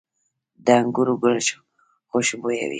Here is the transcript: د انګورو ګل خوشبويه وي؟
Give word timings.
د 0.65 0.67
انګورو 0.79 1.13
ګل 1.23 1.37
خوشبويه 2.09 2.59
وي؟ 2.67 2.69